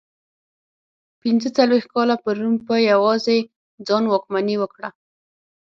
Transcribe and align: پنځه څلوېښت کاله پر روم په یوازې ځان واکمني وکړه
پنځه 1.21 1.49
څلوېښت 1.57 1.89
کاله 1.95 2.15
پر 2.23 2.35
روم 2.41 2.55
په 2.67 2.75
یوازې 2.91 3.37
ځان 3.87 4.03
واکمني 4.07 4.55
وکړه 4.59 4.89